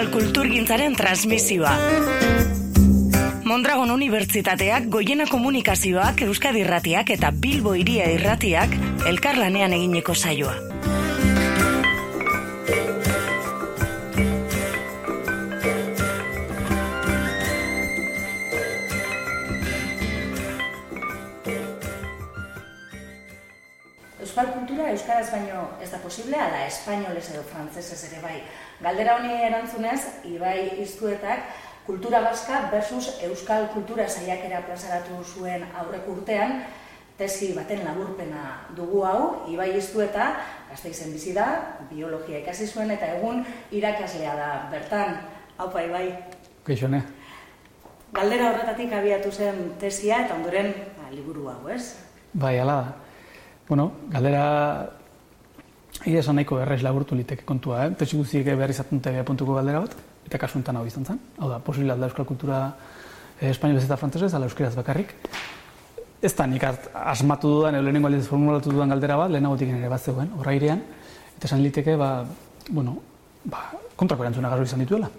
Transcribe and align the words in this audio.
euskal 0.00 0.12
kulturgintzaren 0.16 0.94
transmisioa. 0.96 1.74
Mondragon 3.44 3.90
Unibertsitateak, 3.90 4.86
Goiena 4.88 5.26
Komunikazioak, 5.28 6.22
Euskadi 6.24 6.64
Irratiak 6.64 7.12
eta 7.12 7.28
Bilbo 7.36 7.74
Iria 7.76 8.08
Irratiak 8.08 8.72
elkarlanean 9.10 9.76
egineko 9.76 10.14
saioa. 10.14 10.79
Euskaraz 25.20 25.32
baino 25.32 25.68
ez 25.82 25.90
da 25.90 25.98
posible, 25.98 26.36
ala 26.36 26.66
espainolez 26.66 27.30
edo 27.32 27.42
frantzesez 27.42 28.04
ere 28.10 28.20
bai. 28.22 28.42
Galdera 28.80 29.16
honi 29.18 29.32
erantzunez, 29.44 30.24
Ibai 30.24 30.80
Iztuetak 30.80 31.40
kultura 31.86 32.20
baska 32.20 32.70
versus 32.70 33.18
euskal 33.22 33.68
kultura 33.74 34.08
saiakera 34.08 34.62
plazaratu 34.62 35.22
zuen 35.24 35.64
aurrek 35.76 36.08
urtean, 36.08 36.62
tesi 37.18 37.52
baten 37.52 37.84
laburpena 37.84 38.66
dugu 38.76 39.04
hau, 39.04 39.46
Ibai 39.48 39.76
Iztueta, 39.76 40.36
gazteizen 40.70 41.12
bizi 41.12 41.34
da, 41.34 41.76
biologia 41.90 42.40
ikasi 42.40 42.66
zuen 42.66 42.90
eta 42.90 43.06
egun 43.18 43.44
irakaslea 43.72 44.36
da. 44.36 44.50
Bertan, 44.70 45.18
haupa 45.58 45.82
Ibai. 45.82 46.06
Keixone. 46.64 47.02
Galdera 48.12 48.50
horretatik 48.50 48.92
abiatu 48.92 49.30
zen 49.30 49.74
tesia 49.78 50.24
eta 50.24 50.34
ondoren 50.34 50.72
ba, 50.96 51.10
liburu 51.12 51.50
hau, 51.50 51.68
ez? 51.68 51.96
Bai, 52.32 52.58
ala 52.58 52.80
da. 52.80 52.96
Bueno, 53.68 53.92
galdera 54.10 54.99
Ia 56.08 56.22
esan 56.22 56.38
nahiko 56.38 56.56
errez 56.62 56.80
laburtu 56.80 57.16
liteke 57.16 57.44
kontua, 57.44 57.82
eh? 57.84 57.90
Tesi 58.00 58.16
guztiek 58.16 58.46
behar 58.46 58.70
izaten 58.72 59.02
galdera 59.04 59.80
bat, 59.80 59.96
eta 60.26 60.38
kasu 60.38 60.58
enten 60.58 60.76
hau 60.76 60.86
izan 60.86 61.04
zen. 61.04 61.18
Hau 61.38 61.48
da, 61.50 61.58
posible 61.58 61.92
alda 61.92 62.06
euskal 62.06 62.24
kultura 62.24 62.72
eh, 63.40 63.50
espainolez 63.50 63.84
eta 63.84 63.96
frantzesez, 63.96 64.32
ala 64.34 64.46
euskeraz 64.46 64.74
bakarrik. 64.76 65.12
Ez 66.22 66.32
da 66.36 66.46
nik 66.46 66.64
asmatu 66.64 67.48
dudan, 67.48 67.74
edo 67.74 67.84
lehenengo 67.84 68.08
aldiz 68.08 68.26
formulatu 68.28 68.72
dudan 68.72 68.88
galdera 68.88 69.16
bat, 69.20 69.30
lehenagotik 69.30 69.68
ere 69.76 69.92
bat 69.92 70.00
zegoen, 70.00 70.32
horra 70.38 70.56
irean, 70.56 70.80
eta 71.36 71.48
esan 71.48 71.62
liteke, 71.64 71.96
ba, 72.00 72.24
bueno, 72.70 72.96
ba, 73.44 73.66
kontrako 73.96 74.24
erantzuna 74.24 74.48
gazo 74.48 74.64
izan 74.64 74.84
dituela. 74.86 75.12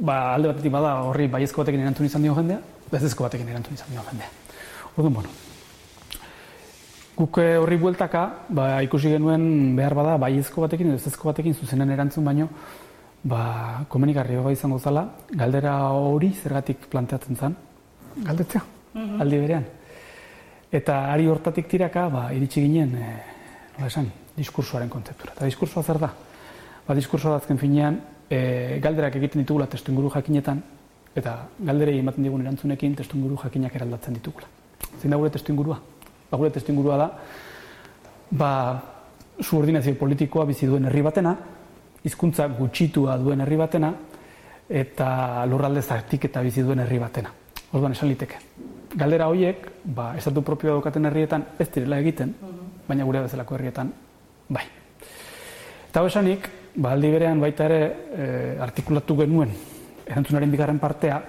Ba, 0.00 0.34
alde 0.34 0.48
batetik 0.48 0.72
bada 0.72 0.98
horri 1.10 1.28
baiezko 1.28 1.60
batekin 1.60 1.84
erantzun 1.84 2.08
izan 2.08 2.24
dio 2.24 2.34
jendea, 2.40 2.60
bezezko 2.92 3.28
batekin 3.28 3.52
erantzun 3.52 3.76
izan 3.76 3.92
dio 3.92 4.04
jendea. 4.08 4.28
Orduan, 4.96 5.20
bueno, 5.20 5.51
Guk 7.12 7.38
eh, 7.42 7.58
horri 7.60 7.76
bueltaka, 7.76 8.22
ba, 8.48 8.80
ikusi 8.86 9.10
genuen 9.12 9.76
behar 9.76 9.92
bada, 9.94 10.14
baiezko 10.20 10.62
batekin 10.64 10.88
edo 10.88 10.96
ezezko 10.96 11.28
batekin 11.28 11.52
zuzenen 11.52 11.92
erantzun 11.92 12.24
baino, 12.24 12.46
ba, 13.28 13.84
komunikarri 13.92 14.38
izango 14.52 14.78
zala, 14.78 15.04
galdera 15.28 15.74
hori 15.92 16.32
zergatik 16.32 16.88
planteatzen 16.88 17.36
zen, 17.36 17.56
galdetzea, 18.16 18.64
mhm. 18.94 19.20
aldi 19.20 19.42
berean. 19.44 19.68
Eta 20.72 21.12
ari 21.12 21.28
hortatik 21.28 21.68
tiraka, 21.68 22.08
ba, 22.08 22.24
iritsi 22.32 22.64
ginen, 22.64 22.96
e, 22.96 23.12
nola 23.76 23.92
esan, 23.92 24.08
diskursoaren 24.36 24.88
kontzeptura. 24.88 25.36
Eta 25.36 25.44
diskursoa 25.44 25.84
zer 25.84 26.00
da? 26.00 26.08
Ba, 26.88 26.96
diskursoa 26.96 27.36
azken 27.36 27.60
finean, 27.60 28.00
e, 28.24 28.80
galderak 28.80 29.20
egiten 29.20 29.44
ditugula 29.44 29.68
testu 29.68 29.92
inguru 29.92 30.08
jakinetan, 30.16 30.64
eta 31.14 31.42
galderei 31.60 31.98
ematen 32.00 32.24
digun 32.24 32.40
erantzunekin 32.40 32.96
testu 32.96 33.20
inguru 33.20 33.36
jakinak 33.44 33.76
eraldatzen 33.76 34.16
ditugula. 34.16 34.48
Zein 34.96 35.12
da 35.12 35.20
gure 35.20 35.30
testu 35.30 35.52
ingurua? 35.52 35.82
Ba, 36.32 36.38
gure 36.40 36.50
testu 36.50 36.72
ingurua 36.72 36.96
da, 36.96 37.08
ba, 38.32 38.52
subordinazio 39.36 39.98
politikoa 40.00 40.46
bizi 40.48 40.66
duen 40.66 40.88
herri 40.88 41.02
batena, 41.04 41.34
hizkuntza 42.02 42.48
gutxitua 42.56 43.18
duen 43.20 43.44
herri 43.44 43.58
batena, 43.60 43.92
eta 44.72 45.44
lurralde 45.50 45.82
zartik 45.82 46.24
eta 46.30 46.40
bizi 46.40 46.64
duen 46.64 46.80
herri 46.80 46.98
batena. 47.02 47.32
Orduan 47.72 47.92
esan 47.92 48.08
liteke. 48.08 48.40
Galdera 48.96 49.28
horiek, 49.28 49.68
ba, 49.84 50.14
estatu 50.16 50.42
propioa 50.44 50.78
daukaten 50.78 51.08
herrietan 51.08 51.44
ez 51.60 51.68
direla 51.74 52.00
egiten, 52.00 52.32
baina 52.88 53.04
gure 53.04 53.22
bezalako 53.26 53.56
herrietan, 53.58 53.92
bai. 54.48 54.64
Eta 55.90 56.04
esanik, 56.08 56.48
ba, 56.76 56.94
aldi 56.96 57.12
berean 57.12 57.40
baita 57.40 57.68
ere 57.68 57.82
e, 58.16 58.26
artikulatu 58.64 59.16
genuen 59.20 59.52
erantzunaren 60.06 60.50
bigarren 60.52 60.80
partea, 60.80 61.20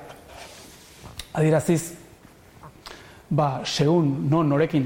adiraziz, 1.34 2.03
ba, 3.34 3.62
segun 3.66 4.30
non 4.30 4.50
norekin 4.50 4.86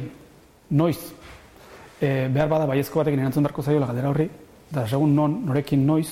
noiz 0.69 0.99
e, 2.01 2.27
behar 2.31 2.47
bada 2.49 2.67
baiezko 2.69 3.01
batekin 3.01 3.19
erantzun 3.19 3.43
beharko 3.43 3.63
zaiola 3.63 3.89
galdera 3.89 4.09
horri, 4.13 4.29
da 4.71 4.87
segun 4.87 5.15
non 5.15 5.41
norekin 5.47 5.85
noiz 5.85 6.07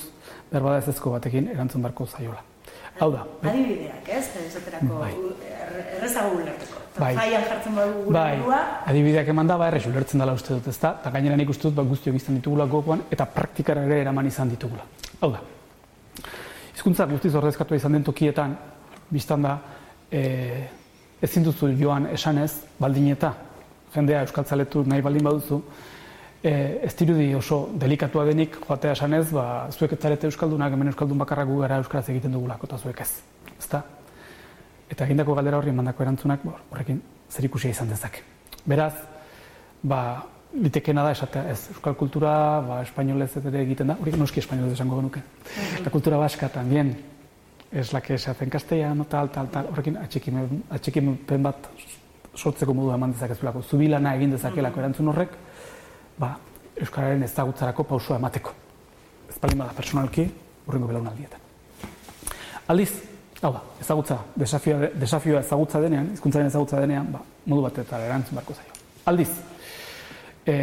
behar 0.50 0.64
bada 0.68 0.82
ezezko 0.84 1.16
batekin 1.16 1.48
erantzun 1.54 1.82
beharko 1.82 2.06
zaiola. 2.06 2.42
Hau 3.00 3.10
da. 3.12 3.26
Adibideak, 3.44 4.08
ez? 4.08 4.24
Esaterako 4.46 5.00
bai. 5.02 5.12
errezago 5.98 6.36
ulerteko. 6.38 6.80
Bai. 6.96 7.12
jartzen 7.32 7.74
badugu 7.76 8.04
gure 8.06 8.14
bai. 8.14 8.60
Adibideak 8.88 9.28
eman 9.28 9.50
da, 9.50 9.58
ba, 9.60 9.68
errex 9.68 9.84
ulertzen 9.90 10.22
dela 10.22 10.32
uste 10.32 10.54
dut, 10.54 10.70
ezta? 10.72 10.94
Eta 11.02 11.12
gainera 11.12 11.36
nik 11.36 11.52
uste 11.52 11.68
dut, 11.68 11.76
ba, 11.76 11.84
guztiok 11.84 12.16
izan 12.16 12.38
ditugula 12.40 12.64
gokoan, 12.72 13.04
eta 13.12 13.26
praktikara 13.34 13.84
ere 13.84 14.00
eraman 14.00 14.30
izan 14.30 14.48
ditugula. 14.48 14.86
Hau 15.20 15.30
da. 15.34 15.42
Hizkuntza 16.72 17.04
guztiz 17.10 17.34
ordezkatu 17.36 17.76
izan 17.76 17.98
den 17.98 18.06
tokietan, 18.06 18.56
biztan 19.12 19.44
da, 19.44 19.58
e, 20.10 20.22
ezin 21.22 21.44
duzu 21.44 21.70
joan 21.78 22.06
esanez, 22.12 22.52
baldin 22.80 23.10
eta 23.12 23.32
jendea 23.94 24.22
euskaltzaletu 24.26 24.84
nahi 24.86 25.02
baldin 25.02 25.24
baduzu, 25.24 25.60
e, 26.42 26.52
ez 26.84 26.94
dirudi 26.98 27.32
oso 27.34 27.62
delikatua 27.80 28.26
denik 28.28 28.58
joatea 28.66 28.92
esanez, 28.96 29.26
ba, 29.32 29.46
zuek 29.72 29.96
ez 29.96 30.00
zarete 30.00 30.28
euskaldunak, 30.30 30.72
hemen 30.72 30.92
euskaldun 30.92 31.18
bakarra 31.24 31.46
gu 31.48 31.58
gara 31.62 31.80
euskaraz 31.82 32.08
egiten 32.12 32.36
dugulako, 32.36 32.68
eta 32.68 32.78
zuek 32.78 33.00
ez. 33.00 33.10
Ezta? 33.56 33.82
Eta 34.90 35.04
egindako 35.04 35.34
galdera 35.34 35.58
horri 35.58 35.72
mandako 35.74 36.04
erantzunak, 36.04 36.44
ba, 36.44 36.60
horrekin 36.70 37.02
zer 37.30 37.48
ikusia 37.48 37.72
izan 37.72 37.88
dezake. 37.90 38.22
Beraz, 38.66 38.94
ba, 39.82 40.00
litekena 40.56 41.02
da 41.04 41.16
esatea, 41.16 41.48
ez, 41.50 41.72
euskal 41.74 41.96
kultura, 41.98 42.32
ba, 42.66 42.80
espainolez 42.84 43.32
ere 43.40 43.62
egiten 43.64 43.92
da, 43.92 43.98
hori 44.00 44.14
noski 44.16 44.44
espainolez 44.44 44.76
esango 44.76 45.00
genuke. 45.00 45.22
Eta 45.80 45.90
kultura 45.90 46.20
baska, 46.20 46.48
tambien, 46.52 46.94
es 47.72 47.92
la 47.92 48.00
que 48.00 48.18
se 48.18 48.30
hace 48.30 48.44
en 48.44 48.50
castellano, 48.50 49.04
tal, 49.04 49.30
tal, 49.30 49.48
tal, 49.48 49.66
horrekin 49.72 49.96
atxekimen 49.98 51.42
bat 51.42 51.68
sortzeko 52.36 52.74
modu 52.74 52.92
eman 52.94 53.12
dezakezulako, 53.12 53.62
zubilana 53.62 54.14
egin 54.16 54.34
dezakelako 54.36 54.80
erantzun 54.80 55.08
horrek, 55.12 55.34
ba, 56.18 56.36
Euskararen 56.76 57.22
ezagutzarako 57.24 57.86
pausua 57.88 58.18
emateko. 58.20 58.52
Ez 59.30 59.38
bada 59.40 59.72
personalki, 59.72 60.26
urrengo 60.68 60.90
belaunaldietan. 60.90 61.40
Aldiz, 62.68 62.90
hau 63.40 63.52
da, 63.54 63.62
ezagutza, 63.80 64.18
desafioa, 64.36 64.90
desafioa 64.94 65.40
ezagutza 65.40 65.80
denean, 65.80 66.10
hizkuntzaren 66.12 66.50
ezagutza 66.50 66.80
denean, 66.82 67.08
ba, 67.14 67.22
modu 67.46 67.64
bat 67.64 67.78
eta 67.80 68.00
erantzun 68.04 68.36
barko 68.36 68.56
zaio. 68.58 68.76
Aldiz, 69.08 69.30
e, 70.44 70.56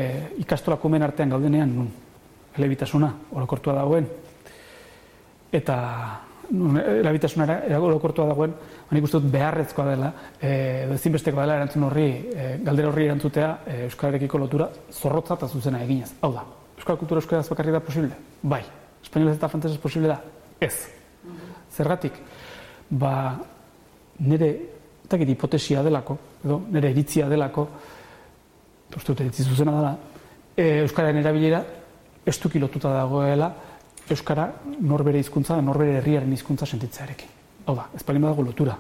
ikastolako 0.44 0.92
men 0.94 1.08
artean 1.08 1.34
gaudenean, 1.34 1.74
nun, 1.80 1.90
elebitasuna, 2.58 3.10
orokortua 3.34 3.74
dagoen, 3.80 4.06
eta 5.54 5.80
erabitasunara 6.52 7.60
eragokortua 7.70 8.26
dagoen, 8.30 8.54
nik 8.92 9.06
uste 9.08 9.20
dut 9.20 9.32
beharrezkoa 9.32 9.86
dela, 9.88 10.12
eh, 10.40 10.84
edo 10.86 10.98
ezinbesteko 10.98 11.40
dela 11.40 11.56
erantzun 11.60 11.88
horri, 11.88 12.08
e, 12.36 12.48
galdera 12.64 12.90
horri 12.90 13.06
erantzutea 13.08 13.50
e, 13.66 13.78
Euskararekiko 13.88 14.38
lotura 14.38 14.70
zorrotza 14.92 15.38
eta 15.40 15.48
zuzena 15.48 15.82
eginez. 15.84 16.12
Hau 16.22 16.34
da, 16.34 16.46
Euskal 16.78 16.98
kultura 16.98 17.22
Euskaraz 17.22 17.48
bakarri 17.50 17.72
da 17.72 17.80
posible? 17.80 18.18
Bai. 18.42 18.62
Espainolez 19.04 19.38
eta 19.38 19.50
frantzesez 19.50 19.80
posible 19.82 20.08
da? 20.12 20.20
Ez. 20.60 20.88
Zergatik, 21.74 22.20
ba, 22.90 23.14
nire, 24.20 24.50
eta 25.06 25.18
hipotesia 25.18 25.84
delako, 25.84 26.18
edo 26.44 26.62
nire 26.72 26.92
iritzia 26.92 27.28
delako, 27.30 27.68
uste 28.96 29.12
dut 29.12 29.22
eritzi 29.22 29.44
zuzena 29.44 29.76
dela, 29.78 29.96
e, 30.56 30.84
Euskararen 30.84 31.18
erabilera 31.24 31.64
estuki 32.26 32.60
lotuta 32.60 32.94
dagoela, 32.94 33.52
euskara 34.12 34.50
norbere 34.82 35.20
hizkuntza, 35.20 35.60
norbere 35.62 35.98
herriaren 36.00 36.32
hizkuntza 36.34 36.66
sentitzearekin. 36.66 37.30
Hau 37.66 37.76
da, 37.78 37.88
ez 37.96 38.04
badago 38.04 38.44
lotura, 38.44 38.76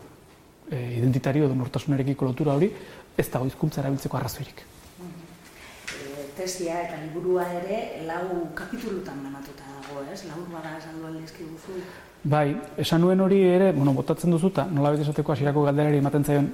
e, 0.69 0.97
identitario 0.97 1.45
edo 1.45 1.55
nortasunarekiko 1.55 2.25
lotura 2.25 2.55
hori, 2.57 2.69
ez 3.17 3.29
dago 3.31 3.47
hizkuntza 3.47 3.81
erabiltzeko 3.81 4.17
arrazoirik. 4.17 4.63
E, 5.03 6.25
tesia 6.37 6.81
eta 6.83 6.99
liburua 7.05 7.45
ere 7.61 8.03
lau 8.07 8.49
kapitulutan 8.55 9.23
banatuta 9.23 9.63
dago, 9.77 10.03
ez? 10.11 10.23
Lau 10.27 10.43
bada 10.51 10.77
esan 10.77 10.99
duen 10.99 11.21
guzu. 11.23 11.79
Bai, 12.23 12.55
esan 12.79 13.01
nuen 13.01 13.19
hori 13.19 13.41
ere, 13.43 13.71
bueno, 13.73 13.93
botatzen 13.93 14.31
duzuta, 14.31 14.65
nola 14.71 14.91
bete 14.91 15.03
esateko 15.03 15.33
hasierako 15.33 15.63
galderari 15.63 15.97
ematen 15.99 16.23
zaion 16.23 16.51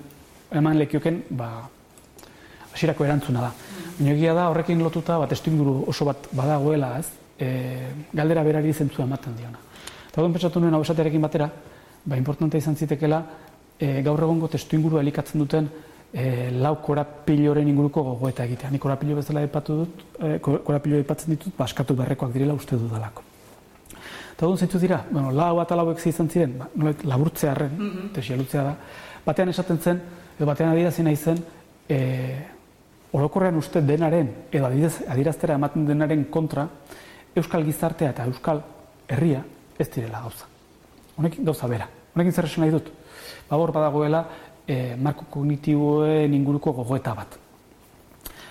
eman 0.51 0.77
lekioken, 0.79 1.23
ba, 1.29 1.69
hasierako 2.73 3.05
erantzuna 3.05 3.41
da. 3.41 3.51
Mm. 3.99 4.07
egia 4.13 4.33
da 4.33 4.47
horrekin 4.49 4.81
lotuta, 4.81 5.17
bat 5.19 5.29
testu 5.29 5.51
oso 5.87 6.05
bat 6.05 6.29
badagoela, 6.33 6.97
ez? 6.99 7.28
E, 7.39 7.49
galdera 8.13 8.43
berari 8.43 8.73
zentzua 8.73 9.05
ematen 9.05 9.35
diona. 9.37 9.59
Eta 10.09 10.21
guen 10.21 10.33
pentsatu 10.33 10.59
nuen 10.59 10.73
hau 10.73 10.81
esatearekin 10.81 11.21
batera, 11.21 11.49
ba, 12.03 12.17
importante 12.17 12.57
izan 12.57 12.75
zitekela, 12.75 13.23
e, 13.79 14.01
gaur 14.03 14.23
egongo 14.25 14.49
testu 14.51 14.75
inguru 14.75 14.99
elikatzen 14.99 15.39
duten 15.39 15.69
e, 16.13 16.51
lau 16.51 16.75
korapiloren 16.83 17.67
inguruko 17.67 18.03
gogoeta 18.03 18.45
egitea. 18.45 18.71
Ni 18.73 18.79
korapilo 18.79 19.15
bezala 19.19 19.43
epatu 19.45 19.81
dut, 19.83 20.05
e, 20.19 20.37
korapilo 20.43 20.99
epatzen 20.99 21.35
ditut, 21.35 21.55
ba, 21.57 21.67
eskatu 21.69 21.95
berrekoak 21.95 22.33
direla 22.33 22.57
uste 22.57 22.77
dudalako. 22.79 23.25
Eta 24.35 24.47
duen 24.47 24.57
zeintzu 24.57 24.79
dira, 24.79 25.01
bueno, 25.09 25.31
lau 25.35 25.55
bat 25.57 25.71
alauek 25.75 26.05
izan 26.07 26.29
ziren, 26.29 26.57
ba, 26.59 26.69
nolet, 26.75 27.03
laburtzearen, 27.05 27.71
mm 27.75 27.89
-hmm. 27.89 28.13
tesia 28.15 28.37
lutzea 28.37 28.63
da, 28.63 28.75
batean 29.25 29.49
esaten 29.49 29.77
zen, 29.77 30.01
edo 30.37 30.45
batean 30.45 30.71
adierazien 30.71 31.05
nahi 31.05 31.15
zen, 31.15 31.43
e, 31.89 31.99
orokorrean 33.11 33.55
uste 33.57 33.81
denaren, 33.81 34.29
edo 34.51 34.65
adieraztera 34.65 35.55
ematen 35.55 35.85
denaren 35.85 36.25
kontra, 36.25 36.67
euskal 37.35 37.65
gizartea 37.65 38.13
eta 38.13 38.25
euskal 38.29 38.61
herria 39.07 39.43
ez 39.77 39.89
direla 39.89 40.21
gauza. 40.21 40.47
Honekin 41.17 41.45
gauza 41.45 41.67
bera. 41.67 41.89
Honekin 42.15 42.33
zer 42.33 42.45
esan 42.45 42.65
nahi 42.65 42.73
dut? 42.73 42.89
Babor 43.49 43.71
badagoela 43.75 44.23
e, 44.67 44.95
marko 44.95 45.25
kognitiboen 45.29 46.33
inguruko 46.33 46.73
gogoeta 46.81 47.13
bat. 47.17 47.37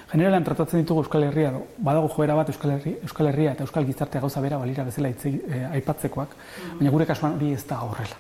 Generalean 0.09 0.45
tratatzen 0.45 0.81
ditugu 0.81 1.03
Euskal 1.05 1.27
Herria, 1.27 1.53
badago 1.85 2.09
joera 2.15 2.35
bat 2.39 2.49
Euskal 2.49 2.79
Herria, 2.79 3.03
Euskal 3.05 3.29
Herria 3.29 3.53
eta 3.53 3.67
Euskal 3.67 3.85
Gizartea 3.85 4.23
gauza 4.25 4.41
bera 4.41 4.57
balira 4.57 4.87
bezala 4.87 5.11
itzei, 5.13 5.35
e, 5.45 5.65
aipatzekoak, 5.79 6.33
mm. 6.33 6.79
baina 6.79 6.93
gure 6.95 7.07
kasuan 7.07 7.37
hori 7.37 7.53
ez 7.53 7.65
da 7.69 7.83
horrela. 7.85 8.17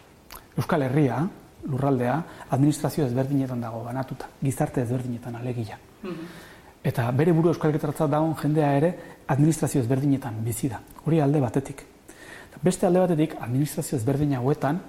Euskal 0.58 0.84
Herria, 0.84 1.22
lurraldea, 1.64 2.18
administrazio 2.50 3.06
ezberdinetan 3.08 3.64
dago 3.64 3.80
banatuta, 3.86 4.28
gizarte 4.42 4.84
ezberdinetan 4.84 5.40
alegia. 5.40 5.78
Mm. 6.02 6.28
Eta 6.84 7.10
bere 7.12 7.32
buru 7.34 7.50
Euskal 7.50 7.72
Gizartea 7.74 8.06
dagoen 8.06 8.36
jendea 8.38 8.72
ere 8.76 8.92
administrazio 9.26 9.80
ezberdinetan 9.82 10.42
bizi 10.44 10.68
da. 10.68 10.80
Hori 11.04 11.20
alde 11.20 11.40
batetik. 11.40 11.84
Beste 12.62 12.86
alde 12.86 13.00
batetik, 13.00 13.36
administrazio 13.40 13.98
ezberdin 13.98 14.34
hauetan, 14.38 14.80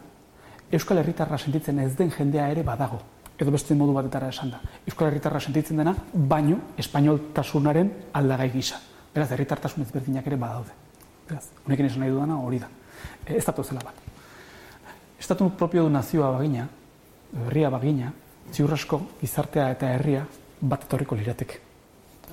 Euskal 0.71 1.01
Herritarra 1.01 1.38
sentitzen 1.38 1.80
ez 1.80 1.95
den 1.97 2.12
jendea 2.13 2.47
ere 2.50 2.63
badago. 2.63 3.00
Edo 3.39 3.51
beste 3.51 3.75
modu 3.75 3.94
batetara 3.95 4.30
esan 4.30 4.51
da. 4.53 4.59
Euskal 4.86 5.09
Herritarra 5.09 5.39
sentitzen 5.39 5.77
dena, 5.81 5.95
baino 6.13 6.59
espainoltasunaren 6.77 7.92
aldagai 8.13 8.50
gisa. 8.53 8.81
Beraz, 9.13 9.31
herritartasun 9.33 9.85
ezberdinak 9.85 10.27
ere 10.27 10.38
badaude. 10.38 10.75
Beraz, 11.30 11.45
honekin 11.65 11.89
esan 11.89 12.06
nahi 12.06 12.13
dudana 12.13 12.38
hori 12.38 12.59
da. 12.62 12.69
E, 13.25 13.38
ez 13.38 13.45
zela 13.45 13.81
bat. 13.85 13.95
Estatu 15.19 15.50
propio 15.57 15.83
du 15.83 15.89
nazioa 15.89 16.31
bagina, 16.38 16.68
herria 17.45 17.69
bagina, 17.69 18.13
ziurrasko 18.53 19.01
gizartea 19.21 19.71
eta 19.71 19.89
herria 19.94 20.25
bat 20.62 20.85
etorriko 20.85 21.15
lirateke. 21.15 21.69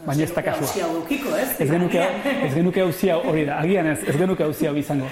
Baina 0.07 0.23
ez 0.23 0.33
da 0.35 0.43
kasua. 0.43 0.69
Ez 1.59 1.71
genuke 1.71 2.05
ez 2.47 2.53
genuke 2.55 2.85
hori 3.17 3.45
da. 3.45 3.59
Agian 3.59 3.87
ez, 3.87 3.99
ez 4.07 4.17
genuke 4.17 4.45
hauzia 4.45 4.73
izango 4.73 5.11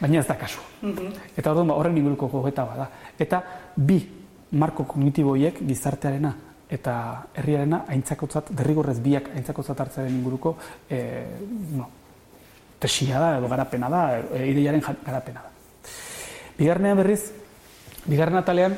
baina 0.00 0.18
ez 0.20 0.26
da 0.26 0.36
kasu. 0.36 0.60
Mhm. 0.82 1.12
Eta 1.36 1.50
orduan 1.50 1.68
ba, 1.68 1.74
horren 1.74 1.96
inguruko 1.96 2.28
gogeta 2.28 2.64
bada. 2.64 2.88
Eta 3.18 3.42
bi 3.76 4.00
marko 4.52 4.84
kognitibo 4.84 5.36
hiek 5.36 5.60
gizartearena 5.66 6.34
eta 6.70 6.94
herriarena 7.34 7.84
aintzakotzat 7.88 8.50
derrigorrez 8.50 8.98
biak 9.00 9.30
aintzakotzat 9.36 9.80
hartzearen 9.80 10.14
inguruko 10.16 10.56
e, 10.90 10.98
no, 11.78 11.86
tesia 12.78 13.20
da 13.20 13.36
edo 13.38 13.48
garapena 13.48 13.88
da, 13.88 14.00
e, 14.18 14.48
ideiaren 14.50 14.82
garapena 14.82 15.44
da. 15.44 15.50
Bigarrenean 16.58 16.98
berriz, 16.98 17.20
bigarren 18.06 18.40
atalean 18.40 18.74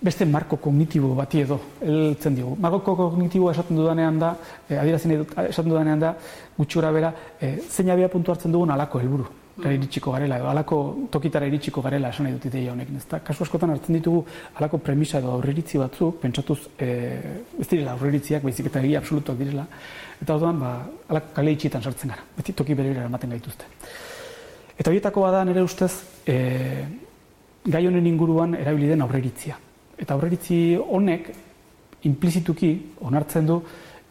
beste 0.00 0.24
marko 0.24 0.56
kognitibo 0.56 1.14
bati 1.14 1.40
edo 1.40 1.58
heltzen 1.80 2.34
digu. 2.34 2.54
Marko 2.60 2.94
kognitibo 2.94 3.50
esaten 3.50 3.76
dudanean 3.76 4.18
da, 4.18 4.36
e, 4.68 4.78
esaten 4.78 5.68
dudanean 5.70 6.00
da, 6.00 6.14
gutxura 6.56 6.92
bera, 6.92 7.12
e, 7.40 7.56
zein 7.68 7.90
abia 7.90 8.08
puntu 8.08 8.32
hartzen 8.32 8.52
dugun 8.52 8.70
alako 8.70 9.00
helburu 9.00 9.26
iritsiko 9.66 10.12
garela, 10.12 10.38
edo 10.38 10.48
alako 10.48 10.76
tokitara 11.10 11.46
iritsiko 11.50 11.82
garela 11.82 12.12
esan 12.12 12.28
nahi 12.28 12.36
dut 12.36 12.46
ideia 12.46 12.72
honekin. 12.72 12.96
Ez 12.96 13.20
kasu 13.24 13.42
askotan 13.44 13.72
hartzen 13.74 13.96
ditugu 13.98 14.22
alako 14.60 14.78
premisa 14.78 15.18
edo 15.18 15.32
aurriritzi 15.34 15.80
batzuk, 15.82 16.20
pentsatuz 16.22 16.58
e, 16.78 16.88
ez 17.58 17.66
direla 17.66 17.96
aurriritziak, 17.96 18.42
baizik 18.42 18.70
eta 18.70 18.82
egia 18.84 19.02
absolutuak 19.02 19.38
direla, 19.38 19.66
eta 20.22 20.36
orduan 20.36 20.60
ba, 20.62 20.72
alako 21.08 21.34
kale 21.40 21.56
itxitan 21.56 21.82
sartzen 21.82 22.14
gara, 22.14 22.26
beti 22.36 22.54
toki 22.54 22.78
bere 22.78 22.94
ematen 23.08 23.34
gaituzte. 23.34 23.66
Eta 24.78 24.90
horietako 24.92 25.26
bada 25.26 25.44
nire 25.44 25.64
ustez, 25.66 25.92
e, 26.26 26.84
gai 27.66 27.86
honen 27.86 28.06
inguruan 28.06 28.54
erabili 28.54 28.94
den 28.94 29.02
aurriritzia. 29.02 29.58
Eta 29.98 30.14
aurriritzi 30.14 30.78
honek, 30.78 31.32
implizituki, 32.06 32.70
onartzen 33.08 33.46
du, 33.46 33.58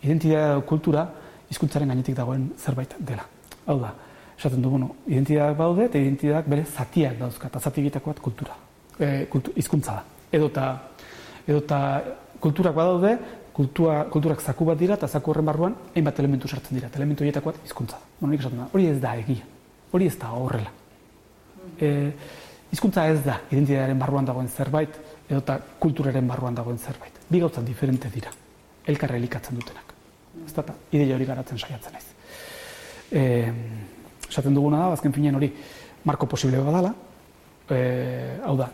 identitatea 0.03 0.59
kultura, 0.67 1.05
hizkuntzaren 1.49 1.89
gainetik 1.93 2.15
dagoen 2.17 2.49
zerbait 2.59 2.93
dela. 2.99 3.23
Hau 3.67 3.77
da, 3.79 3.93
esaten 4.37 4.61
du, 4.61 4.69
bueno, 4.69 4.91
identitateak 5.07 5.57
baude 5.57 5.87
eta 5.87 5.99
identitateak 5.99 6.49
bere 6.51 6.65
zatiak 6.65 7.17
dauzka, 7.19 7.47
eta 7.47 7.59
zati 7.59 7.89
bat 8.05 8.19
kultura, 8.19 8.55
e, 8.99 9.25
kultu, 9.29 9.51
izkuntza 9.55 9.93
da. 9.93 10.03
Edo 10.31 10.51
eta 11.57 12.03
kulturak 12.39 12.75
badaude, 12.75 13.17
kultura, 13.53 14.03
kulturak 14.11 14.41
zaku 14.41 14.65
bat 14.65 14.77
dira, 14.77 14.95
eta 14.95 15.07
zaku 15.07 15.31
horren 15.31 15.45
barruan, 15.45 15.75
hainbat 15.95 16.19
elementu 16.19 16.47
sartzen 16.47 16.77
dira, 16.77 16.87
eta 16.87 16.99
elementu 16.99 17.23
horietako 17.23 17.51
bat 17.51 17.65
izkuntza 17.65 17.97
da. 17.97 18.03
Bueno, 18.19 18.35
esaten 18.35 18.59
da, 18.59 18.67
hori 18.73 18.87
ez 18.91 18.99
da 19.01 19.15
egia, 19.17 19.45
hori 19.91 20.07
ez 20.07 20.17
da 20.19 20.33
horrela. 20.35 20.71
E, 21.79 22.11
izkuntza 22.71 23.07
ez 23.07 23.23
da 23.25 23.39
identitatearen 23.49 23.99
barruan 23.99 24.27
dagoen 24.27 24.47
zerbait, 24.47 24.99
edo 25.27 25.39
eta 25.39 25.57
kulturaren 25.79 26.27
barruan 26.27 26.55
dagoen 26.55 26.77
zerbait. 26.77 27.19
Bi 27.27 27.39
gauzan 27.43 27.65
diferente 27.65 28.09
dira, 28.13 28.31
elkarra 28.87 29.17
elikatzen 29.19 29.59
dutenak. 29.59 29.93
Ez 30.45 30.53
da, 30.55 30.63
ideia 30.91 31.15
hori 31.15 31.27
garatzen 31.27 31.59
saiatzen 31.59 31.97
ez. 31.97 32.05
E, 33.11 33.23
esaten 34.29 34.55
duguna 34.55 34.85
da, 34.85 34.91
azken 34.95 35.15
finean 35.15 35.35
hori 35.39 35.51
marko 36.07 36.27
posible 36.27 36.61
badala, 36.63 36.93
e, 37.69 37.79
hau 38.45 38.55
da, 38.59 38.69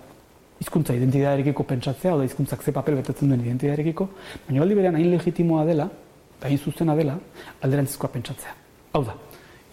hizkuntza 0.62 0.96
identitatearekiko 0.98 1.66
pentsatzea, 1.70 2.14
hau 2.14 2.22
da, 2.22 2.28
hizkuntzak 2.30 2.64
ze 2.64 2.74
papel 2.76 3.00
betetzen 3.02 3.32
duen 3.32 3.42
identitatearekiko, 3.42 4.10
baina 4.48 4.62
aldi 4.66 4.78
berean 4.78 4.98
hain 5.00 5.10
legitimoa 5.16 5.66
dela, 5.66 5.90
eta 6.38 6.50
hain 6.52 6.60
zuzena 6.60 6.96
dela, 6.96 7.18
alderantzizkoa 7.62 8.12
pentsatzea. 8.14 8.54
Hau 8.94 9.04
da, 9.08 9.18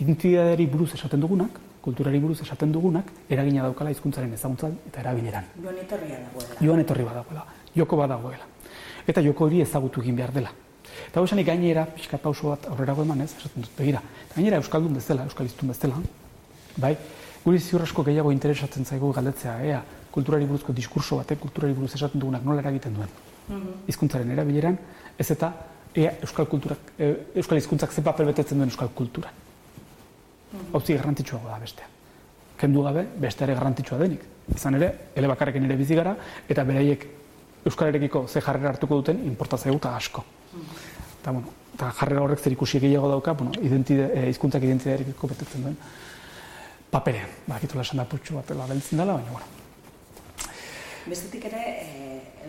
identitateari 0.00 0.66
buruz 0.70 0.94
esaten 0.96 1.20
dugunak, 1.20 1.60
kulturari 1.80 2.20
buruz 2.20 2.40
esaten 2.44 2.72
dugunak, 2.72 3.06
eragina 3.28 3.62
daukala 3.62 3.90
hizkuntzaren 3.90 4.32
ezaguntzan 4.36 4.76
eta 4.90 5.00
erabileran. 5.00 5.46
Joan 5.62 5.78
etorri 5.82 6.10
badagoela. 6.12 6.58
Joan 6.60 6.82
etorri 6.84 7.04
badagoela. 7.04 7.44
Joko 7.76 7.96
badagoela. 7.96 8.48
Eta 9.08 9.22
joko 9.24 9.46
hori 9.46 9.62
ezagutu 9.64 10.02
egin 10.04 10.16
behar 10.16 10.32
dela. 10.32 10.52
Eta 11.08 11.20
hau 11.20 11.26
gainera, 11.44 11.86
pixka 11.86 12.18
pauso 12.18 12.50
bat 12.50 12.66
aurrera 12.68 12.94
eman 13.02 13.20
ez, 13.22 13.32
esaten 13.38 13.62
dut, 13.62 13.70
begira, 13.78 14.02
gainera 14.34 14.56
Euskaldun 14.56 14.94
bezala, 14.94 15.24
Euskaliztun 15.24 15.68
bezala, 15.68 15.96
bai, 16.76 16.96
guri 17.44 17.58
ziur 17.58 17.82
asko 17.82 18.04
gehiago 18.04 18.32
interesatzen 18.32 18.84
zaigu 18.84 19.12
galdetzea, 19.12 19.56
ea, 19.64 19.82
kulturari 20.10 20.44
buruzko 20.44 20.72
diskurso 20.72 21.16
batek, 21.16 21.40
kulturari 21.40 21.72
buruz 21.72 21.94
esaten 21.94 22.20
dugunak 22.20 22.44
nola 22.44 22.60
eragiten 22.60 22.94
duen. 22.94 23.08
Mhm. 23.48 23.84
Hizkuntzaren 23.88 24.30
erabileran, 24.30 24.78
ez 25.18 25.30
eta 25.30 25.52
ea 25.94 26.12
Euskal 26.22 26.46
kulturak, 26.46 26.92
e, 26.98 27.14
Euskal 27.34 27.58
hizkuntzak 27.58 27.92
ze 27.92 28.02
papel 28.02 28.26
betetzen 28.26 28.58
duen 28.58 28.68
Euskal 28.68 28.90
kultura. 28.94 29.32
Hau 30.50 30.80
zi 30.80 30.96
garrantzitsua 30.96 31.40
da 31.46 31.58
bestea. 31.62 31.86
Kendu 32.58 32.82
gabe, 32.82 33.06
beste 33.22 33.44
ere 33.46 33.54
garrantzitsua 33.54 33.98
denik. 33.98 34.26
Izan 34.54 34.76
ere, 34.80 34.90
ele 35.14 35.30
bakarrekin 35.30 35.64
ere 35.64 35.76
bizi 35.78 35.94
gara, 35.94 36.16
eta 36.48 36.64
beraiek 36.64 37.06
Euskalerekiko 37.66 38.26
ze 38.28 38.40
jarrera 38.40 38.70
hartuko 38.72 38.96
duten, 39.02 39.20
importatzea 39.28 39.72
eta 39.72 39.94
asko. 39.96 40.24
Eta, 41.20 41.30
bueno, 41.30 41.52
eta 41.74 41.90
jarrera 41.98 42.22
horrek 42.24 42.40
zer 42.40 42.52
ikusi 42.56 42.80
gehiago 42.80 43.08
dauka, 43.08 43.34
bueno, 43.36 43.52
identide, 43.62 44.10
e, 44.14 44.30
izkuntzak 44.30 44.64
identitatearekiko 44.64 45.28
betetzen 45.28 45.66
duen 45.66 45.76
paperean. 46.90 47.28
Ba, 47.46 47.58
akitola 47.60 47.84
esan 47.86 48.00
da 48.00 48.08
putxu 48.08 48.38
bat 48.38 48.48
dela 48.48 48.66
dela, 48.66 49.12
baina, 49.12 49.30
bueno. 49.30 49.46
Bestetik 51.06 51.44
ere, 51.50 51.64
e, 51.84 51.99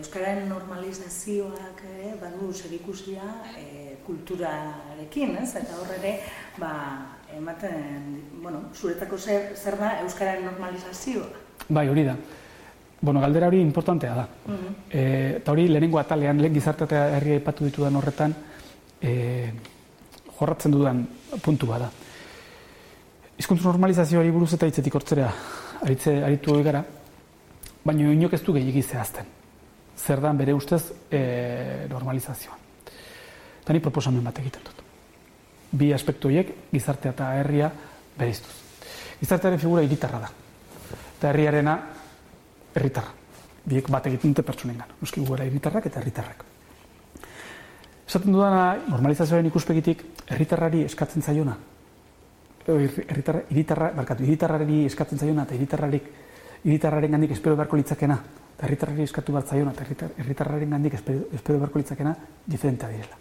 Euskararen 0.02 0.48
normalizazioak 0.50 1.82
ere, 1.86 2.12
badu 2.18 2.48
zer 2.50 2.72
ikusia 2.74 3.22
e, 3.54 3.96
kulturarekin, 4.02 5.36
ez? 5.38 5.52
Eta 5.60 5.76
horre 5.78 5.98
ere, 6.00 6.12
ba, 6.58 6.70
ematen, 7.36 8.16
bueno, 8.42 8.64
zuretako 8.74 9.18
zer, 9.18 9.52
zer 9.54 9.76
da 9.78 9.92
Euskararen 10.02 10.42
normalizazioa? 10.48 11.28
Bai, 11.68 11.86
hori 11.88 12.02
da. 12.08 12.16
Bueno, 13.00 13.22
galdera 13.22 13.46
hori 13.50 13.60
importantea 13.62 14.14
da. 14.14 14.28
Mm 14.46 14.78
eta 14.92 15.54
hori 15.54 15.68
lehenengo 15.70 15.98
atalean, 15.98 16.40
lehen 16.42 16.52
gizartatea 16.54 17.04
herria 17.16 17.38
ipatu 17.40 17.64
ditudan 17.64 17.94
horretan, 17.96 18.34
e, 19.00 19.12
jorratzen 20.38 20.74
dudan 20.74 21.04
puntu 21.42 21.66
bada. 21.70 21.88
Hizkuntza 23.38 23.70
normalizazioari 23.70 24.34
buruz 24.34 24.50
eta 24.58 24.68
hitzetik 24.68 24.98
hortzera 24.98 25.30
aritze 25.82 26.18
aritu 26.26 26.52
hori 26.52 26.66
gara, 26.66 26.82
baina 27.84 28.12
inok 28.12 28.36
ez 28.36 28.42
du 28.44 28.54
gehiagi 28.58 28.82
zehazten. 28.82 29.30
Zer 30.02 30.20
da 30.20 30.32
bere 30.34 30.54
ustez 30.54 30.82
e, 31.10 31.86
normalizazioa. 31.90 32.56
Tani 33.62 33.80
proposamen 33.80 34.24
bat 34.24 34.38
egiten 34.42 34.64
dut. 34.66 34.80
Bi 35.78 35.92
aspektu 35.94 36.28
horiek 36.28 36.50
gizartea 36.72 37.14
eta 37.14 37.28
herria 37.38 37.70
bereiztuz. 38.18 38.54
Gizartearen 39.20 39.62
figura 39.62 39.84
hiritarra 39.86 40.24
da. 40.24 40.30
Eta 41.18 41.30
herriarena 41.30 41.76
herritarra. 42.74 43.14
Biek 43.62 43.86
bat 43.94 44.08
egiten 44.10 44.34
dute 44.34 44.42
pertsonen 44.42 44.80
gana. 44.82 44.98
Euski 45.00 45.22
gara 45.28 45.46
hiritarrak 45.46 45.86
eta 45.86 46.00
herritarrak. 46.00 46.44
Esaten 48.08 48.34
dudana, 48.34 48.74
normalizazioaren 48.90 49.46
ikuspegitik, 49.48 50.02
herritarrari 50.26 50.82
eskatzen 50.84 51.22
zaiona, 51.22 51.54
herritarra, 52.66 53.44
iritarra, 53.54 53.88
barkatu, 53.96 54.26
iritarrari 54.26 54.82
eskatzen 54.84 55.22
zaiona, 55.22 55.46
eta 55.46 55.54
iritarrarik, 55.56 56.10
iritarraren 56.66 57.14
gandik 57.16 57.32
espero 57.32 57.56
beharko 57.56 57.78
litzakena, 57.78 58.18
eta 58.62 58.68
herritarrari 58.68 59.02
eskatu 59.02 59.32
bat 59.34 59.48
zaiona, 59.50 59.72
eta 59.74 60.06
herritarraren 60.22 60.70
gandik 60.70 60.94
espero, 60.94 61.24
espero 61.34 61.58
beharko 61.58 61.80
litzakena, 61.80 62.12
diferentea 62.46 62.90
direla. 62.92 63.16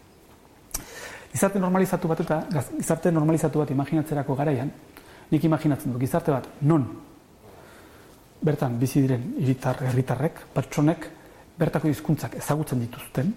Gizarte 1.31 1.60
normalizatu 1.60 2.07
bat 2.12 2.21
eta, 2.21 2.38
gizarte 2.77 3.12
normalizatu 3.12 3.63
bat 3.63 3.71
imaginatzerako 3.74 4.36
garaian, 4.38 4.69
nik 5.31 5.48
imaginatzen 5.50 5.95
dut, 5.95 6.01
gizarte 6.03 6.31
bat, 6.31 6.45
non, 6.62 6.86
bertan 8.41 8.77
bizi 8.77 9.01
diren 9.01 9.33
hiritar 9.39 9.81
herritarrek, 9.89 10.45
pertsonek, 10.53 11.10
bertako 11.57 11.89
hizkuntzak 11.89 12.38
ezagutzen 12.38 12.86
dituzten, 12.86 13.33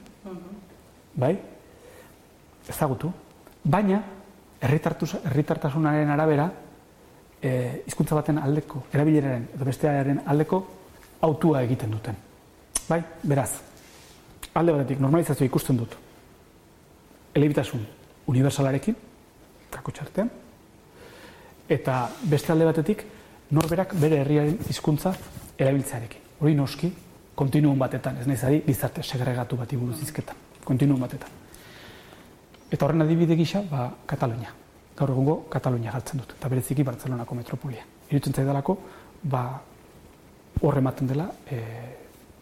bai, 1.16 1.32
ezagutu, 2.68 3.14
baina, 3.64 4.04
herritartasunaren 4.60 6.12
arabera, 6.12 6.50
e, 7.40 7.82
hizkuntza 7.88 8.20
baten 8.20 8.44
aldeko, 8.44 8.90
erabileraren 8.92 9.54
edo 9.56 9.72
bestearen 9.72 10.26
aldeko, 10.26 10.66
autua 11.24 11.62
egiten 11.64 11.90
duten. 11.90 12.16
Bai, 12.88 13.00
beraz, 13.24 13.50
alde 14.54 14.74
batetik 14.76 15.00
normalizazioa 15.00 15.48
ikusten 15.48 15.78
dut. 15.80 15.96
Elebitasun 17.34 17.84
universalarekin, 18.30 18.96
kako 19.72 19.94
txartean, 19.96 20.30
eta 21.68 21.96
beste 22.30 22.52
alde 22.52 22.68
batetik 22.68 23.06
norberak 23.56 23.94
bere 24.00 24.20
herriaren 24.22 24.58
hizkuntza 24.68 25.14
erabiltzearekin. 25.58 26.20
Hori 26.40 26.54
noski, 26.58 26.90
kontinuum 27.34 27.78
batetan, 27.78 28.20
ez 28.20 28.28
nahi 28.28 28.60
gizarte 28.66 29.02
segregatu 29.02 29.56
bat 29.56 29.72
buruz 29.74 30.00
izketan, 30.02 30.36
kontinuum 30.64 31.00
batetan. 31.00 31.42
Eta 32.70 32.86
horren 32.86 33.02
adibide 33.02 33.36
gisa, 33.38 33.62
ba, 33.70 33.88
Katalunia. 34.06 34.52
Gaur 34.94 35.10
egungo 35.10 35.36
Katalunia 35.50 35.92
galtzen 35.92 36.20
dut, 36.20 36.36
eta 36.36 36.48
bereziki 36.48 36.84
Bartzelonako 36.86 37.34
metropolia. 37.34 37.84
Irutzen 38.10 38.34
zaidalako, 38.34 38.76
ba, 39.22 39.44
horre 40.60 40.78
ematen 40.78 41.08
dela 41.08 41.28
e, 41.50 41.60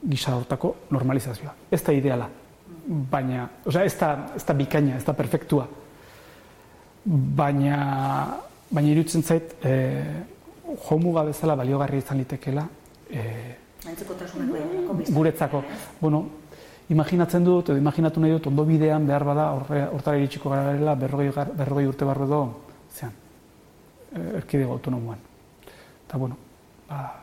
gisa 0.02 0.34
hortako 0.36 0.74
normalizazioa. 0.90 1.54
Ez 1.70 1.82
da 1.84 1.94
ideala, 1.94 2.28
baina, 2.86 3.46
oza, 3.66 3.84
ez 3.84 3.94
da, 3.98 4.12
ez 4.36 4.44
da 4.44 4.54
bikaina, 4.58 4.96
ez 4.96 5.04
da 5.06 5.14
perfektua. 5.14 5.66
Baina, 7.04 7.78
baina 8.70 8.92
irutzen 8.92 9.22
zait, 9.22 9.56
e, 9.62 9.72
jomuga 10.88 11.24
bezala 11.28 11.56
baliogarri 11.58 12.02
izan 12.02 12.22
litekela, 12.22 12.66
e, 13.10 13.24
guretzako. 15.10 15.62
Bueno, 16.00 16.24
imaginatzen 16.90 17.44
dut, 17.44 17.70
edo 17.70 17.78
imaginatu 17.78 18.22
nahi 18.22 18.36
dut, 18.36 18.46
ondo 18.50 18.64
bidean 18.66 19.06
behar 19.06 19.24
bada, 19.26 19.48
hortara 19.54 20.18
iritsiko 20.18 20.50
gara 20.50 20.70
garela, 20.70 20.94
berrogei, 20.98 21.32
berrogei 21.58 21.88
urte 21.90 22.06
barro 22.06 22.28
edo, 22.30 22.44
zean, 22.92 23.12
erkidego 24.38 24.78
autonomoan. 24.78 25.18
Eta, 26.06 26.18
bueno, 26.18 26.36
ba, 26.88 27.21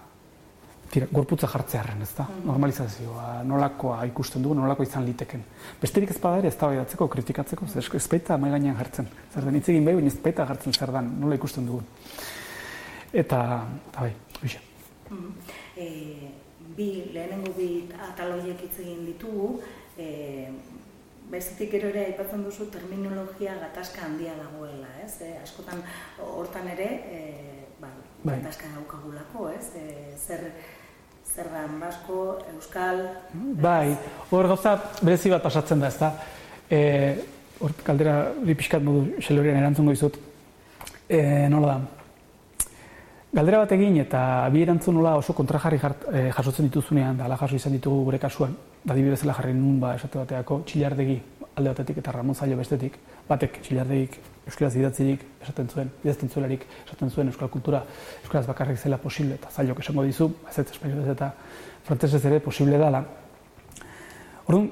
tira, 0.92 1.08
gorputza 1.12 1.48
jartzearen, 1.50 2.02
ez 2.02 2.12
da, 2.18 2.26
mm. 2.26 2.46
normalizazioa, 2.50 3.28
nolakoa 3.48 4.02
ikusten 4.10 4.44
dugu, 4.46 4.58
nolako 4.60 4.86
izan 4.88 5.06
liteken. 5.06 5.44
Besterik 5.82 6.14
ez 6.16 6.18
bada 6.22 6.42
ere, 6.42 6.52
ez 6.52 6.58
da 6.58 7.08
kritikatzeko, 7.16 7.70
ez 7.78 8.08
baita 8.12 8.38
mai 8.38 8.52
gainean 8.56 8.78
jartzen. 8.80 9.08
Zer 9.34 9.48
den, 9.48 9.60
itzegin 9.62 9.86
bai, 9.86 9.96
ez 10.06 10.18
baita 10.24 10.48
jartzen 10.50 10.74
zer 10.74 10.94
den, 10.96 11.14
nola 11.22 11.38
ikusten 11.38 11.70
dugu. 11.70 11.84
Eta, 13.14 13.40
eta 13.92 14.02
bai, 14.02 14.12
bixe. 14.42 14.62
Mm. 15.10 15.32
E, 15.78 15.88
bi, 16.78 16.90
lehenengo 17.14 17.54
bi 17.58 17.70
ataloiek 18.10 18.68
hitz 18.68 18.76
egin 18.84 19.06
ditugu, 19.10 19.56
e, 19.98 20.10
Bestetik 21.30 21.70
gero 21.76 21.92
ere 21.92 22.08
aipatzen 22.08 22.42
duzu 22.42 22.66
terminologia 22.74 23.52
gatazka 23.62 24.02
handia 24.02 24.32
dagoela, 24.34 24.88
ez? 25.04 25.20
E, 25.22 25.36
askotan 25.38 25.84
hortan 26.26 26.66
ere, 26.72 26.88
e, 27.06 27.20
ba, 27.78 27.92
bai. 28.24 28.40
gatazka 28.40 28.72
daukagulako, 28.74 29.52
ez? 29.54 29.68
E, 29.78 29.84
zer, 30.18 30.48
zerran 31.40 31.78
basko, 31.80 32.18
euskal... 32.54 33.04
Bai, 33.64 33.96
hor 34.32 34.48
gauza 34.52 34.76
berezi 35.00 35.32
bat 35.32 35.46
pasatzen 35.46 35.80
da, 35.80 35.92
ez 35.92 36.00
da. 36.00 36.10
E, 36.68 36.80
hor 37.64 37.76
kaldera 37.86 38.16
hori 38.42 38.56
pixkat 38.60 38.84
modu 38.84 39.22
xelorian 39.24 39.60
erantzun 39.62 39.88
goizut. 39.88 40.20
E, 41.08 41.22
nola 41.52 41.78
da? 41.78 42.68
Galdera 43.40 43.62
bat 43.64 43.72
egin 43.78 44.00
eta 44.02 44.22
bi 44.52 44.66
erantzun 44.66 44.98
nola 45.00 45.16
oso 45.22 45.36
kontrajarri 45.38 45.80
e, 45.80 46.28
jasotzen 46.36 46.68
dituzunean, 46.68 47.20
da 47.20 47.30
ala 47.30 47.38
jaso 47.40 47.56
izan 47.56 47.78
ditugu 47.78 48.04
gure 48.10 48.20
kasuan, 48.20 48.56
da 48.84 48.98
dibidezela 48.98 49.38
jarri 49.38 49.54
nun 49.56 49.80
ba 49.80 49.96
esate 49.96 50.20
bateako 50.20 50.64
txilardegi 50.68 51.20
alde 51.60 51.74
batetik 51.74 52.00
eta 52.02 52.14
Ramon 52.16 52.36
Zailo 52.36 52.58
bestetik, 52.58 52.98
batek 53.30 53.62
txilardegik 53.66 54.18
euskaraz 54.50 54.74
idatzirik 54.80 55.26
esaten 55.44 55.70
zuen, 55.70 55.92
idazten 56.04 56.30
zuelarik 56.30 56.66
esaten 56.86 57.12
zuen 57.12 57.32
euskal 57.32 57.52
kultura 57.54 57.84
euskaraz 58.24 58.46
bakarrik 58.48 58.80
zela 58.80 58.98
posible 58.98 59.38
eta 59.38 59.52
zailok 59.52 59.82
esango 59.84 60.04
dizu, 60.08 60.30
ez 60.50 60.58
ez 60.58 60.66
espainolez 60.66 61.10
eta 61.14 61.32
frantzesez 61.86 62.24
ere 62.26 62.40
posible 62.40 62.78
dala. 62.82 63.04
Orduan, 64.48 64.70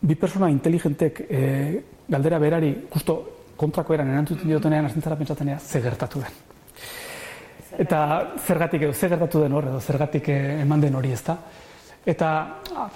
bi 0.00 0.14
persona 0.14 0.50
inteligentek 0.52 1.24
e, 1.28 1.40
galdera 2.08 2.38
berari 2.38 2.70
justo 2.92 3.18
kontrako 3.58 3.96
eran 3.96 4.12
erantzuten 4.12 4.46
diotenean 4.46 4.86
hasten 4.86 5.02
zara 5.02 5.16
pentsatzen 5.16 5.58
ze 5.58 5.80
gertatu 5.82 6.20
den. 6.20 6.44
Eta 7.78 7.98
zergatik 8.46 8.82
edo, 8.82 8.92
zer 8.92 9.12
gertatu 9.12 9.42
den 9.42 9.52
hor 9.52 9.66
edo, 9.70 9.80
zergatik 9.80 10.28
eh, 10.34 10.62
eman 10.62 10.80
den 10.80 10.94
hori 10.98 11.12
ezta. 11.12 11.36
Eta, 12.08 12.28
ah, 12.74 12.88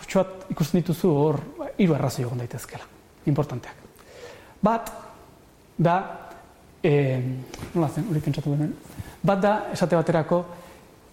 ikusten 0.51 0.81
dituzu 0.81 1.11
hor, 1.11 1.41
hiru 1.77 1.95
arrazoi 1.95 2.25
egon 2.25 2.41
daitezkela, 2.41 2.87
importanteak. 3.27 3.75
Bat, 4.63 4.91
da, 5.79 5.97
e, 6.83 6.93
nola 7.75 7.89
zen, 7.89 8.07
hori 8.11 8.21
pentsatu 8.21 8.55
denen, 8.55 8.75
bat 9.23 9.41
da, 9.43 9.53
esate 9.73 9.99
baterako, 9.99 10.45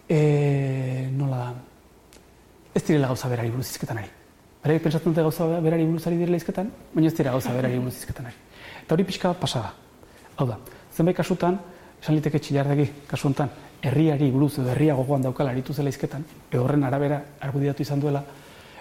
e, 0.09 1.09
nola 1.13 1.37
da, 1.37 1.53
ez 2.73 2.83
direla 2.85 3.09
gauza 3.11 3.29
berari 3.29 3.51
buruz 3.53 3.69
izketan 3.69 4.01
ari. 4.01 4.09
Bera, 4.63 4.79
pentsatzen 4.83 5.13
dute 5.13 5.23
gauza 5.25 5.47
berari 5.63 5.85
buruz 5.87 6.05
ari 6.07 6.19
direla 6.19 6.37
izketan, 6.37 6.69
baina 6.93 7.09
ez 7.09 7.15
dira 7.17 7.31
gauza 7.31 7.53
berari 7.55 7.79
buruz 7.79 7.95
izketan 7.97 8.29
ari. 8.29 8.35
Eta 8.83 8.95
hori 8.95 9.05
pixka 9.07 9.33
pasada. 9.33 9.73
Hau 10.37 10.47
da, 10.47 10.59
zenbait 10.95 11.17
kasutan, 11.17 11.57
esan 12.01 12.15
liteke 12.15 12.39
txilardegi, 12.39 12.89
kasu 13.07 13.27
honetan, 13.29 13.49
herriari 13.81 14.29
buruz 14.31 14.57
edo 14.59 14.69
herria 14.73 14.95
gogoan 14.95 15.23
daukala 15.23 15.53
aritu 15.55 15.73
zela 15.73 15.89
izketan, 15.89 16.25
horren 16.59 16.83
arabera 16.83 17.21
argudiatu 17.47 17.83
izan 17.83 17.99
duela, 17.99 18.23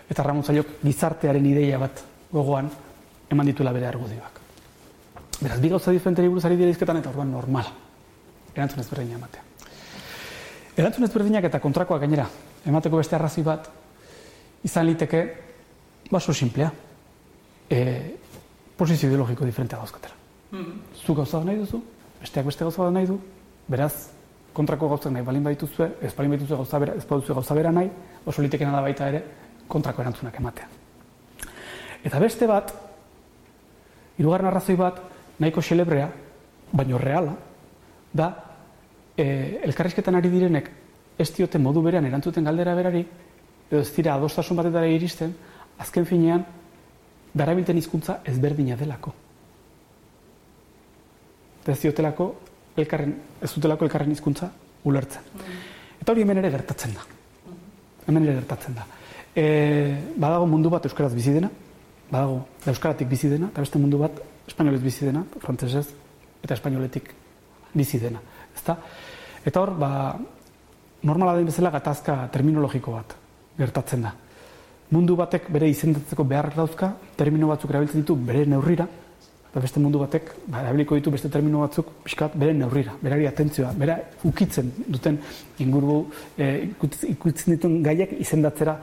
eta 0.08 0.24
Ramon 0.24 0.44
gizartearen 0.82 1.46
ideia 1.46 1.78
bat 1.78 2.02
gogoan 2.32 2.70
eman 3.30 3.46
dituela 3.46 3.72
bere 3.72 3.86
argudioak. 3.86 4.40
Beraz, 5.40 5.60
bi 5.60 5.68
gauza 5.68 5.92
diferenteri 5.94 6.28
buruz 6.28 6.44
ari 6.44 6.56
dira 6.56 6.70
izketan, 6.70 6.98
eta 6.98 7.10
orduan 7.10 7.30
normal. 7.30 7.68
Erantzun 8.54 8.82
ezberdina 8.82 9.18
ematea. 9.18 9.44
Erantzun 10.78 11.06
ezberdinak 11.06 11.44
eta 11.46 11.60
kontrakoak 11.62 12.00
gainera, 12.02 12.26
emateko 12.66 12.98
beste 13.00 13.16
arrazi 13.16 13.42
bat, 13.46 13.68
izan 14.64 14.86
liteke, 14.86 15.22
baso 16.10 16.34
simplea, 16.34 16.70
e, 17.70 17.80
posizio 18.76 19.08
ideologiko 19.08 19.44
diferentea 19.44 19.78
dauzkatera. 19.78 20.14
Mm 20.50 20.58
-hmm. 20.58 21.04
Zu 21.06 21.14
gauza 21.14 21.44
nahi 21.44 21.58
duzu, 21.58 21.82
besteak 22.20 22.46
beste 22.46 22.64
gauza 22.64 22.82
bat 22.82 22.92
nahi 22.92 23.06
du, 23.06 23.18
beraz, 23.68 24.10
kontrako 24.52 24.88
gauzak 24.88 25.12
nahi 25.12 25.24
balin 25.24 25.44
baituzue, 25.44 25.92
ez 26.02 26.14
balin 26.14 26.30
baituzue 26.30 26.56
gauza 26.56 26.78
bera, 26.78 26.94
ez 26.94 27.06
baduzue 27.06 27.34
gauza 27.34 27.54
bera 27.54 27.72
nahi, 27.72 27.90
oso 28.26 28.42
litekena 28.42 28.72
da 28.72 28.80
baita 28.80 29.08
ere, 29.08 29.22
kontrako 29.68 30.02
erantzunak 30.02 30.34
ematea. 30.40 30.68
Eta 32.04 32.18
beste 32.18 32.46
bat, 32.46 32.87
hirugarren 34.18 34.50
arrazoi 34.50 34.76
bat, 34.76 35.00
nahiko 35.38 35.62
xelebrea, 35.62 36.08
baino 36.72 36.98
reala, 36.98 37.36
da, 38.12 38.28
e, 39.16 39.60
elkarrizketan 39.68 40.18
ari 40.18 40.32
direnek, 40.32 40.70
ez 41.18 41.30
diote 41.34 41.58
modu 41.58 41.82
berean 41.82 42.06
erantzuten 42.06 42.44
galdera 42.44 42.74
berari, 42.74 43.04
edo 43.70 43.80
ez 43.80 43.92
dira 43.94 44.14
adostasun 44.14 44.58
batetara 44.58 44.90
iristen, 44.90 45.32
azken 45.78 46.06
finean, 46.06 46.44
darabilten 47.34 47.78
hizkuntza 47.78 48.20
ezberdina 48.26 48.76
delako 48.76 49.14
ez 51.72 51.80
diotelako 51.82 52.28
elkarren, 52.78 53.14
ez 53.42 53.50
dutelako 53.52 53.86
elkarren 53.86 54.12
hizkuntza 54.12 54.48
ulertzen. 54.88 55.24
Eta 56.00 56.12
hori 56.12 56.24
hemen 56.24 56.40
ere 56.40 56.50
gertatzen 56.54 56.94
da. 56.96 57.04
Hemen 58.06 58.24
ere 58.24 58.36
gertatzen 58.40 58.76
da. 58.78 58.86
E, 59.34 59.44
badago 60.16 60.46
mundu 60.48 60.70
bat 60.72 60.86
euskaraz 60.88 61.12
bizi 61.14 61.34
dena, 61.36 61.50
badago 62.10 62.42
euskaratik 62.66 63.08
bizi 63.08 63.30
dena, 63.30 63.50
eta 63.52 63.64
beste 63.64 63.78
mundu 63.78 64.00
bat 64.00 64.20
espainolez 64.48 64.80
bizi 64.82 65.06
dena, 65.06 65.24
frantsesez 65.42 65.86
eta 66.42 66.54
espainoletik 66.54 67.10
bizi 67.74 68.00
dena. 68.00 68.20
Ezta? 68.54 68.76
Eta 69.44 69.60
hor, 69.60 69.74
ba, 69.78 69.90
normala 71.02 71.36
den 71.36 71.48
bezala 71.48 71.70
gatazka 71.74 72.20
terminologiko 72.32 72.94
bat 72.96 73.14
gertatzen 73.58 74.06
da. 74.06 74.14
Mundu 74.90 75.16
batek 75.18 75.50
bere 75.52 75.68
izendatzeko 75.68 76.24
beharrak 76.24 76.56
dauzka, 76.56 76.94
termino 77.16 77.50
batzuk 77.50 77.70
erabiltzen 77.70 78.02
ditu 78.02 78.16
bere 78.16 78.46
neurrira, 78.48 78.86
eta 79.50 79.60
beste 79.60 79.80
mundu 79.80 79.98
batek 80.02 80.32
ba, 80.46 80.60
erabiliko 80.62 80.96
ditu 80.98 81.10
beste 81.10 81.30
termino 81.32 81.62
batzuk 81.64 81.88
pixkat 82.04 82.34
bere 82.36 82.52
neurrira, 82.54 82.92
berari 83.02 83.26
atentzioa, 83.26 83.72
bera 83.72 83.96
ukitzen 84.28 84.72
duten 84.86 85.18
inguru 85.64 86.02
e, 86.36 86.68
ikutzen 87.14 87.54
dituen 87.54 87.80
gaiak 87.82 88.12
izendatzera 88.20 88.76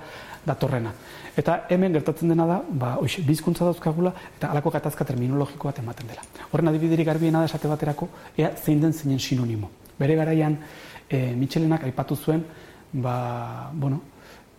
datorrena. 0.45 0.93
Eta 1.38 1.65
hemen 1.69 1.93
gertatzen 1.93 2.31
dena 2.31 2.45
da, 2.48 2.60
ba, 2.63 2.95
oixe, 3.03 3.22
bizkuntza 3.27 3.65
dauzkagula 3.67 4.13
eta 4.38 4.50
alako 4.53 4.72
gatazka 4.77 5.05
terminologiko 5.05 5.67
bat 5.67 5.81
ematen 5.84 6.07
dela. 6.07 6.24
Horren 6.51 6.72
adibiderik 6.72 7.07
garbiena 7.10 7.41
da 7.43 7.50
esate 7.50 7.67
baterako, 7.67 8.10
ea 8.38 8.53
zein 8.55 8.81
den 8.81 8.93
zeinen 8.93 9.19
sinonimo. 9.19 9.69
Bere 10.00 10.15
garaian, 10.15 10.57
e, 11.10 11.34
Michelenak 11.36 11.84
aipatu 11.84 12.15
zuen, 12.15 12.45
ba, 12.93 13.69
bueno, 13.74 14.01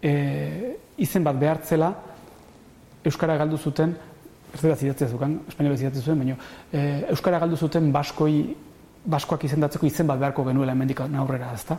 e, 0.02 0.76
izen 0.98 1.24
bat 1.24 1.38
behartzela, 1.40 1.94
Euskara 3.06 3.36
galdu 3.38 3.56
zuten 3.56 3.94
dira 4.62 4.76
zidatzea 4.76 5.08
zukan, 5.08 5.40
espainola 5.48 5.76
zidatzea 5.76 6.02
zuen, 6.02 6.18
baina 6.18 6.36
e, 6.72 7.04
Euskara 7.10 7.38
galdu 7.42 7.56
zuten 7.56 7.92
baskoi 7.92 8.56
baskoak 9.06 9.44
izendatzeko 9.44 9.86
izen 9.86 10.06
bat 10.06 10.18
beharko 10.18 10.44
genuela 10.44 10.72
hemendik 10.72 11.00
aurrera, 11.00 11.52
ezta? 11.54 11.78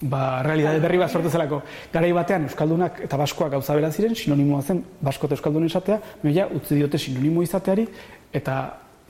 Ba, 0.00 0.40
realidade 0.42 0.80
berri 0.80 0.98
bat 0.98 1.12
sortu 1.12 1.28
zelako. 1.28 1.60
Garai 1.92 2.12
batean 2.16 2.46
euskaldunak 2.48 3.02
eta 3.04 3.18
baskoak 3.20 3.52
gauza 3.52 3.74
bera 3.76 3.90
ziren, 3.92 4.14
sinonimoa 4.16 4.62
zen 4.62 4.80
basko 5.00 5.28
eta 5.28 5.36
euskaldun 5.36 5.66
esatea, 5.66 5.98
ja 6.32 6.46
utzi 6.46 6.78
diote 6.78 6.98
sinonimo 6.98 7.42
izateari 7.44 7.84
eta 8.32 8.56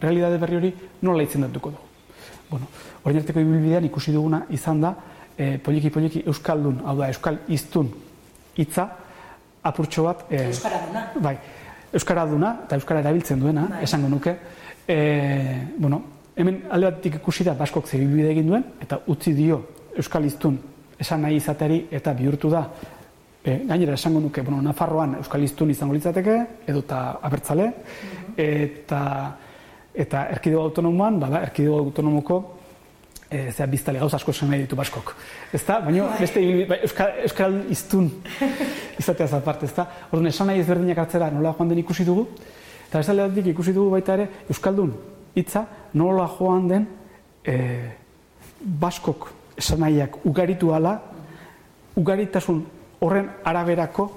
realidade 0.03 0.39
berri 0.43 0.57
hori 0.57 0.73
nola 1.03 1.23
izendatuko 1.23 1.71
dugu. 1.71 1.87
Bueno, 2.51 2.67
orain 3.05 3.21
arteko 3.21 3.39
ibilbidean 3.39 3.87
ikusi 3.87 4.13
duguna 4.13 4.43
izan 4.51 4.81
da 4.83 4.95
e, 5.37 5.59
poliki 5.63 5.91
poliki 5.95 6.25
euskaldun, 6.27 6.83
hau 6.85 6.97
da 6.99 7.07
euskal 7.13 7.39
iztun 7.49 7.93
hitza 8.59 8.89
apurtxo 9.63 10.09
bat 10.09 10.27
e, 10.29 10.47
euskaraduna. 10.49 11.07
Bai. 11.23 11.37
Euskaraduna 11.93 12.55
eta 12.67 12.79
euskara 12.79 13.01
erabiltzen 13.01 13.41
duena, 13.41 13.67
bai. 13.71 13.83
esango 13.85 14.09
nuke. 14.09 14.37
E, 14.87 14.97
bueno, 15.77 16.03
hemen 16.37 16.63
alde 16.71 16.91
batetik 16.91 17.21
ikusi 17.21 17.45
da 17.45 17.55
baskok 17.55 17.87
zer 17.87 18.01
egin 18.01 18.47
duen 18.47 18.65
eta 18.81 19.01
utzi 19.07 19.35
dio 19.35 19.61
euskal 19.97 20.25
iztun 20.25 20.59
esan 20.99 21.23
nahi 21.23 21.37
izateari 21.37 21.87
eta 21.91 22.13
bihurtu 22.15 22.51
da 22.51 22.65
e, 23.45 23.59
gainera 23.67 23.95
esango 23.95 24.21
nuke, 24.21 24.43
bueno, 24.43 24.63
Nafarroan 24.63 25.17
euskal 25.21 25.43
iztun 25.43 25.71
izango 25.71 25.95
litzateke, 25.95 26.37
edo 26.67 26.85
eta 26.85 27.19
abertzale, 27.23 27.67
mhm. 27.67 28.33
eta 28.37 29.03
eta 29.95 30.29
erkidego 30.31 30.63
autonomoan, 30.63 31.19
bada, 31.21 31.43
erkidego 31.49 31.79
autonomoko 31.79 32.60
e, 33.31 33.53
zera 33.53 33.67
biztale 33.71 34.01
gauz 34.03 34.13
asko 34.15 34.35
esan 34.35 34.51
nahi 34.51 34.65
ditu 34.65 34.77
baskok. 34.77 35.15
Ez 35.55 35.63
da? 35.67 35.79
Baina 35.81 36.09
bai. 36.09 36.19
beste 36.21 36.43
bai, 36.69 36.79
euskal, 36.87 37.13
euskal 37.25 37.59
iztun 37.71 38.11
izatea 39.01 39.29
zaparte, 39.29 39.67
ez 39.67 39.75
da? 39.77 39.87
Orduan, 40.11 40.31
esan 40.33 40.51
nahi 40.51 40.63
ezberdinak 40.65 40.99
hartzera 40.99 41.31
nola 41.31 41.55
joan 41.59 41.71
den 41.71 41.83
ikusi 41.85 42.05
dugu, 42.05 42.27
eta 42.89 43.01
ez 43.01 43.47
ikusi 43.47 43.73
dugu 43.73 43.91
baita 43.91 44.15
ere, 44.15 44.29
euskaldun 44.49 44.95
hitza 45.35 45.67
nola 45.95 46.27
joan 46.39 46.69
den 46.69 46.87
e, 47.45 47.57
baskok 48.61 49.31
esanaiak 49.57 50.25
ugaritu 50.25 50.73
ala, 50.75 51.01
ugaritasun 51.97 52.65
horren 53.01 53.31
araberako 53.45 54.11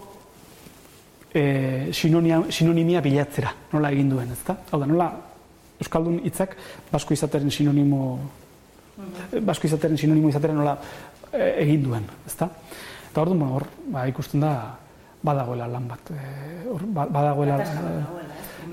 e, 1.34 1.92
sinonimia 1.94 3.02
bilatzera, 3.02 3.54
nola 3.74 3.92
egin 3.92 4.10
duen, 4.10 4.32
ezta? 4.32 4.58
Hau 4.72 4.80
da, 4.80 4.88
nola 4.88 5.12
Euskaldun 5.84 6.22
hitzak 6.24 6.56
basko 6.92 7.16
izateren 7.16 7.52
sinonimo. 7.52 8.00
Basko 9.42 9.68
izateren 9.68 9.98
sinonimo 9.98 10.30
izateren 10.30 10.60
nola 10.62 10.78
e, 11.32 11.50
egin 11.66 11.84
duen, 11.84 12.08
ezta? 12.28 12.50
Eta 13.12 13.22
hor, 13.22 13.34
bueno, 13.34 13.54
hor, 13.58 13.68
ba, 13.94 14.08
ikusten 14.10 14.44
da, 14.44 14.54
badagoela 15.24 15.68
lan 15.68 15.88
bat. 15.88 16.12
E, 16.12 16.34
hor, 16.72 16.86
ba, 16.96 17.08
badagoela... 17.10 17.62
Eh? 17.62 18.04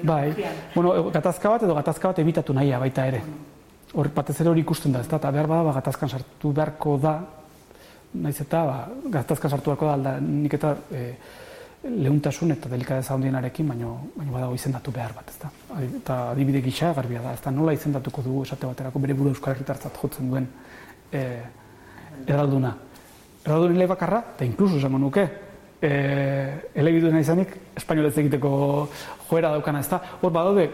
Bai, 0.07 0.33
bueno, 0.75 1.11
gatazka 1.12 1.50
bat 1.50 1.65
edo 1.67 1.75
gatazka 1.77 2.12
bat 2.12 2.21
ebitatu 2.23 2.55
nahia 2.57 2.79
baita 2.81 3.09
ere. 3.11 3.25
Mhm 3.25 3.50
hor 3.95 4.11
batez 4.15 4.39
ere 4.41 4.50
hori 4.53 4.62
ikusten 4.65 4.95
da, 4.95 5.03
ez 5.03 5.09
da, 5.11 5.19
eta 5.19 5.31
behar 5.35 5.49
bada, 5.50 5.67
ba, 5.67 5.75
gatazkan 5.81 6.11
sartu 6.12 6.53
beharko 6.55 6.97
da, 7.03 7.15
naiz 8.23 8.37
eta, 8.43 8.62
ba, 8.67 8.79
gatazkan 9.19 9.55
sartu 9.57 9.73
beharko 9.73 9.89
da, 9.89 9.95
alda, 9.99 10.15
nik 10.23 10.55
eta 10.59 10.75
e, 10.95 11.05
lehuntasun 11.83 12.53
eta 12.53 12.69
delikadez 12.69 13.07
handienarekin, 13.11 13.69
baino, 13.73 13.95
baino 14.17 14.35
badago 14.35 14.55
izendatu 14.55 14.93
behar 14.93 15.15
bat, 15.17 15.31
ez 15.33 15.39
da. 15.41 15.51
Eta 15.87 16.19
adibide 16.35 16.61
gisa 16.65 16.93
garbia 16.97 17.23
da, 17.25 17.33
ez 17.33 17.41
da, 17.41 17.53
nola 17.55 17.73
izendatuko 17.73 18.23
dugu 18.27 18.43
esate 18.45 18.69
baterako 18.69 19.01
bere 19.01 19.17
buru 19.17 19.33
euskal 19.33 19.55
herritartzat 19.55 19.97
jotzen 20.03 20.29
duen 20.29 20.49
e, 21.13 21.23
eralduna. 22.27 22.75
Eraldun 23.47 23.79
ele 23.79 23.89
bakarra, 23.89 24.21
eta 24.35 24.45
inkluso 24.45 24.77
esango 24.77 25.01
nuke, 25.01 25.27
e, 25.81 25.91
elebiduna 26.75 27.25
izanik, 27.25 27.57
espainolez 27.81 28.13
egiteko 28.19 28.53
joera 29.31 29.57
daukana, 29.57 29.81
ez 29.81 29.89
da. 29.89 30.03
Hor 30.21 30.37
badaude 30.37 30.69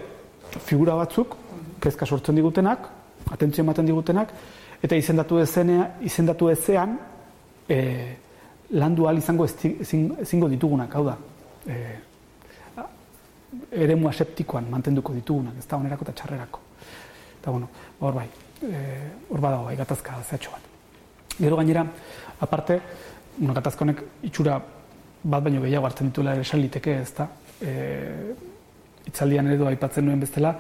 figura 0.67 0.99
batzuk, 0.99 1.39
kezka 1.83 2.07
sortzen 2.07 2.35
digutenak, 2.35 2.91
atentzio 3.31 3.63
ematen 3.63 3.87
digutenak, 3.87 4.35
eta 4.83 4.99
izendatu 4.99 5.39
ezenea, 5.39 5.93
izendatu 6.03 6.51
ezean, 6.51 6.99
e, 7.71 7.79
landu 8.71 9.07
ahal 9.07 9.19
izango 9.19 9.47
ezingo 9.47 10.49
ditugunak, 10.49 10.95
hau 10.95 11.05
da, 11.07 11.17
e, 11.67 11.77
ere 13.71 13.97
aseptikoan 14.09 14.71
mantenduko 14.71 15.13
ditugunak, 15.15 15.59
ez 15.59 15.67
da 15.67 15.77
onerako 15.77 16.05
eta 16.05 16.13
txarrerako. 16.13 16.61
Eta 17.41 17.51
bueno, 17.51 17.69
hor 18.01 18.15
bai, 18.15 18.27
e, 18.63 18.81
hor 19.31 19.41
badago, 19.41 19.65
bai, 19.65 19.77
gatazka 19.77 20.19
zehatxo 20.23 20.51
bat. 20.51 20.63
Gero 21.39 21.57
gainera, 21.57 21.87
aparte, 22.41 22.81
bueno, 23.37 23.55
gatazka 23.55 23.85
honek 23.85 24.03
itxura 24.23 24.59
bat 25.23 25.43
baino 25.43 25.63
gehiago 25.63 25.87
hartzen 25.87 26.11
dituela 26.11 26.35
ere 26.35 26.43
esan 26.43 26.61
liteke, 26.61 26.99
ez 27.03 27.13
da, 27.15 27.29
e, 27.61 28.35
itzaldian 29.07 29.53
edo 29.53 29.69
aipatzen 29.71 30.05
nuen 30.07 30.21
bezala, 30.21 30.57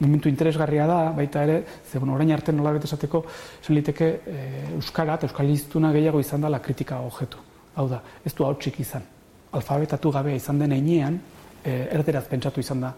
momentu 0.00 0.28
interesgarria 0.28 0.86
da, 0.86 1.12
baita 1.16 1.42
ere, 1.44 1.64
ze 1.84 1.98
bueno, 1.98 2.14
orain 2.14 2.32
arte 2.32 2.52
nola 2.52 2.72
bete 2.72 2.88
esateko, 2.88 3.24
zen 3.62 3.76
liteke 3.76 4.08
e, 4.26 4.36
Euskara 4.78 5.18
eta 5.18 5.28
Euskal 5.28 5.50
Iztuna 5.52 5.92
gehiago 5.92 6.20
izan 6.20 6.40
dela 6.40 6.60
kritika 6.60 7.00
objetu. 7.04 7.38
Hau 7.76 7.86
da, 7.88 8.00
ez 8.24 8.32
du 8.34 8.44
hautsik 8.44 8.80
izan. 8.80 9.04
Alfabetatu 9.52 10.10
gabea 10.14 10.40
izan 10.40 10.58
den 10.58 10.72
einean, 10.72 11.20
e, 11.62 11.76
erderaz 11.92 12.24
pentsatu 12.30 12.64
izan 12.64 12.80
da, 12.86 12.94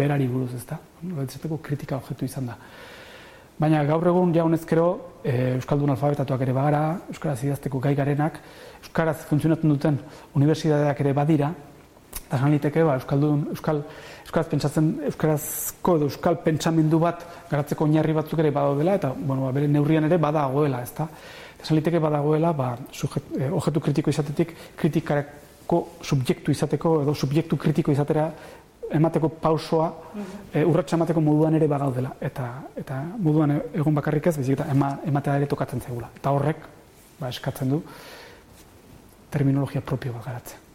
berari 0.00 0.28
buruz 0.30 0.54
ez 0.54 0.64
da, 0.68 0.78
nola 1.02 1.26
esateko 1.26 1.58
kritika 1.62 1.98
objetu 1.98 2.24
izan 2.24 2.52
da. 2.52 2.56
Baina 3.60 3.82
gaur 3.84 4.06
egun 4.08 4.30
ja 4.32 4.44
honezkero 4.46 4.86
e, 5.20 5.56
Euskaldun 5.58 5.90
alfabetatuak 5.92 6.46
ere 6.46 6.54
bagara, 6.56 6.84
Euskaraz 7.12 7.42
idazteko 7.44 7.80
gai 7.84 7.92
garenak, 7.98 8.38
Euskaraz 8.80 9.18
funtzionatzen 9.28 9.68
duten 9.68 9.98
unibertsitateak 10.38 11.02
ere 11.04 11.12
badira, 11.12 11.50
eta 12.22 12.38
zan 12.38 12.54
liteke, 12.54 12.86
ba, 12.86 12.94
Euskaldun, 12.96 13.48
Euskal, 13.52 13.82
Euskaraz 14.30 14.46
pentsatzen, 14.46 14.90
Euskarazko 15.08 15.96
edo 15.98 16.06
Euskal 16.06 16.36
pentsamendu 16.44 17.00
bat 17.02 17.24
garatzeko 17.50 17.88
oinarri 17.88 18.12
batzuk 18.14 18.38
ere 18.38 18.52
badaudela, 18.54 18.94
eta 19.00 19.08
bueno, 19.10 19.48
ba, 19.48 19.50
bere 19.56 19.66
neurrian 19.66 20.06
ere 20.06 20.20
badagoela, 20.22 20.84
ezta? 20.86 21.08
Eta 21.56 21.66
zan 21.66 21.80
liteke 21.80 21.98
badagoela, 21.98 22.52
ba, 22.54 22.68
sujet, 22.92 23.32
eh, 23.34 23.48
objektu 23.50 23.82
kritiko 23.88 24.14
izatetik, 24.14 24.54
kritikareko 24.78 25.80
subjektu 26.12 26.54
izateko, 26.54 26.94
edo 27.02 27.14
subjektu 27.14 27.58
kritiko 27.58 27.90
izatera 27.90 28.28
emateko 29.00 29.32
pausoa, 29.42 29.90
mm 29.90 30.22
-hmm. 30.22 30.70
urratsa 30.70 30.96
emateko 30.96 31.20
moduan 31.20 31.58
ere 31.58 31.66
bagaudela. 31.66 32.14
Eta, 32.20 32.48
eta 32.76 33.02
moduan 33.18 33.60
egon 33.74 33.94
bakarrik 33.94 34.26
ez, 34.26 34.36
bezik 34.38 34.60
eta 34.60 34.70
ema, 34.70 34.96
ematea 35.04 35.36
ere 35.36 35.46
tokatzen 35.46 35.80
zegula. 35.80 36.08
Eta 36.14 36.30
horrek, 36.30 36.56
ba, 37.18 37.28
eskatzen 37.28 37.68
du, 37.68 37.82
terminologia 39.30 39.80
propio 39.80 40.12
bat 40.12 40.24
garatzen. 40.24 40.69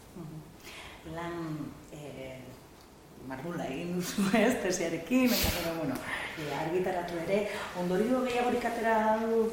Mardula 3.45 3.67
egin 3.69 3.93
duzu 3.99 4.25
ez, 4.39 4.55
tesiarekin, 4.63 5.29
eta 5.29 5.51
gero, 5.58 5.75
bueno, 5.77 5.95
e, 6.39 6.47
argitaratu 6.63 7.19
ere, 7.25 7.43
ondorio 7.81 8.23
gehiagorik 8.25 8.65
atera 8.65 8.95
du? 9.21 9.45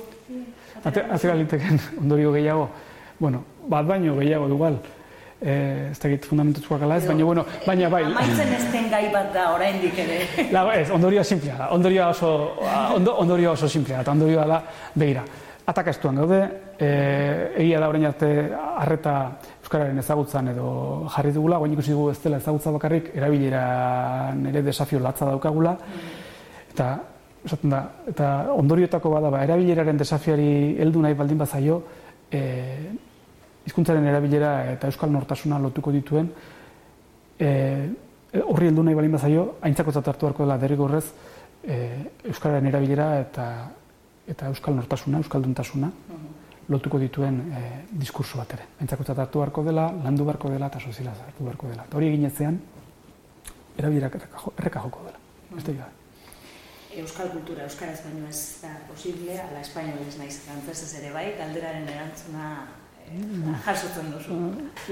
Atera 0.84 1.36
liteken, 1.36 1.80
ondorio 2.02 2.32
gehiago, 2.32 2.68
bueno, 3.18 3.44
bat 3.68 3.86
baino 3.86 4.16
gehiago 4.18 4.48
dugal, 4.48 4.80
eh, 5.42 5.90
ez 5.90 5.98
da 6.00 6.08
git 6.08 6.26
fundamentuzkoak 6.30 6.82
ala 6.86 6.96
ez, 6.96 7.06
baina, 7.06 7.28
bueno, 7.28 7.44
baina 7.66 7.92
bai. 7.92 8.02
Amaitzen 8.08 8.56
ez 8.56 8.64
den 8.72 8.90
gai 8.90 9.04
bat 9.12 9.32
da, 9.34 9.52
oraindik 9.54 9.98
ere. 10.06 10.18
La, 10.54 10.66
ez, 10.74 10.88
ondorioa 10.90 11.24
simplea 11.24 11.60
da, 11.60 11.70
ondorioa 11.76 12.10
oso, 12.14 12.34
ondo, 12.96 13.16
ondorioa 13.26 13.56
oso 13.58 13.68
simplea 13.68 14.02
da, 14.02 14.16
ondorioa 14.16 14.48
da, 14.48 14.62
begira. 14.94 15.24
Atakastuan 15.68 16.16
gaude, 16.18 16.40
eh, 16.82 17.52
egia 17.62 17.78
da 17.78 17.88
orain 17.92 18.08
arte 18.08 18.28
harreta 18.72 19.12
euskararen 19.72 19.98
ezagutzan 19.98 20.48
edo 20.52 21.08
jarri 21.08 21.32
dugula, 21.32 21.58
baina 21.58 21.72
ikusi 21.72 21.94
dugu 21.94 22.10
ez 22.10 22.18
dela 22.20 22.36
ezagutza 22.36 22.70
bakarrik, 22.74 23.10
erabilera 23.16 24.34
nire 24.36 24.62
desafio 24.62 25.00
latza 25.00 25.24
daukagula, 25.24 25.76
eta 26.72 26.88
esaten 27.44 27.70
da, 27.70 27.80
eta 28.06 28.28
ondorioetako 28.52 29.10
bada, 29.10 29.30
ba, 29.30 29.42
erabileraren 29.46 29.96
desafiari 29.96 30.76
heldu 30.78 31.00
nahi 31.00 31.14
baldin 31.14 31.38
bazaio, 31.38 31.82
e, 32.30 32.42
hizkuntzaren 33.64 34.06
erabilera 34.06 34.52
eta 34.74 34.92
euskal 34.92 35.10
nortasuna 35.10 35.58
lotuko 35.58 35.92
dituen, 35.92 36.28
e, 37.40 37.50
horri 38.44 38.68
heldu 38.68 38.84
nahi 38.84 38.98
baldin 38.98 39.16
bazaio, 39.16 39.46
aintzako 39.62 39.96
hartu 39.96 40.26
beharko 40.26 40.44
dela 40.44 40.58
derrigorrez, 40.58 41.06
e, 41.64 41.78
euskararen 42.28 42.68
erabilera 42.68 43.14
eta 43.20 43.46
eta 44.28 44.52
euskal 44.52 44.76
nortasuna, 44.76 45.18
euskalduntasuna, 45.18 45.88
lotuko 46.68 46.98
dituen 47.02 47.40
e, 47.52 47.62
diskurso 47.90 48.38
bat 48.38 48.52
ere. 48.56 48.68
Entzakotzat 48.84 49.18
hartu 49.24 49.42
beharko 49.42 49.64
dela, 49.66 49.88
landu 50.04 50.26
beharko 50.28 50.52
dela 50.52 50.68
eta 50.70 50.80
sozialaz 50.80 51.18
hartu 51.26 51.46
beharko 51.46 51.72
dela. 51.72 51.86
Eta 51.88 51.98
hori 51.98 52.12
egin 52.12 52.28
ezean, 52.28 52.60
erabirak 53.78 54.20
erreka 54.58 54.84
joko 54.86 55.08
dela. 55.08 55.18
Mm. 55.50 55.90
Euskal 57.02 57.30
kultura, 57.32 57.64
Euskaraz 57.64 58.02
baino 58.04 58.28
ez 58.28 58.60
da 58.60 58.70
posible, 58.88 59.36
ala 59.40 59.60
espainolez 59.64 60.16
naiz 60.20 60.36
frantzesez 60.44 61.00
ere 61.00 61.12
bai, 61.14 61.26
galderaren 61.38 61.88
erantzuna 61.88 62.48
eh, 63.06 63.58
jasotzen 63.64 64.12
duzu. 64.12 64.40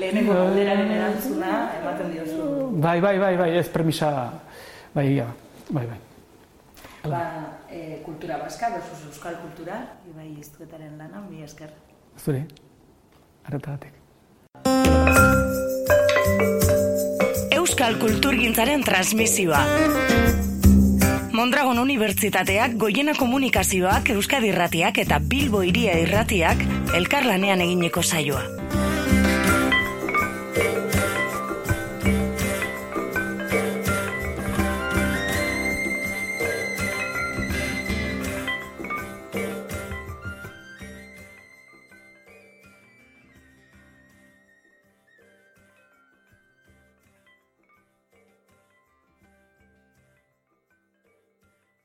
Lehenengo 0.00 0.36
galderaren 0.38 0.94
erantzuna 0.96 1.56
ematen 1.80 2.14
diozu. 2.16 2.52
Bai, 2.80 3.00
bai, 3.04 3.18
bai, 3.20 3.34
bai, 3.44 3.50
ez 3.60 3.68
premisa, 3.68 4.14
bai, 4.94 5.10
bai, 5.68 5.86
bai 5.86 6.00
ba, 7.04 7.60
e, 7.70 8.02
kultura 8.04 8.38
baska 8.38 8.70
versus 8.70 9.06
euskal 9.08 9.38
kultura, 9.40 9.80
ibai 10.10 10.28
iztuetaren 10.40 10.98
lana, 10.98 11.22
mi 11.28 11.42
esker. 11.42 11.72
Zure, 12.18 12.44
arretagatik. 13.44 13.96
Euskal 17.56 17.98
kulturgintzaren 17.98 18.84
transmisioa. 18.84 19.64
Mondragon 21.32 21.78
Unibertsitateak, 21.78 22.74
Goiena 22.76 23.14
Komunikazioak, 23.16 24.10
Euskadi 24.12 24.50
Irratiak 24.50 24.98
eta 24.98 25.20
Bilbo 25.22 25.62
Iria 25.64 25.94
Irratiak 26.02 26.66
elkarlanean 26.98 27.62
egineko 27.64 28.02
saioa. 28.02 28.59